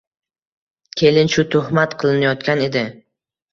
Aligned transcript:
Kelin 1.01 1.29
shu 1.35 1.45
tuhmat 1.57 1.95
qilinayotgan 2.01 2.67
edi. 2.71 2.85